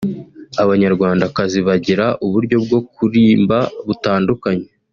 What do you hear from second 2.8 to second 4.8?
kurimba butandukanye